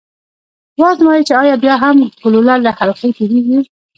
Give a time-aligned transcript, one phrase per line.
[0.79, 3.59] و ازمايئ چې ایا بیا هم ګلوله له حلقې تیریږي؟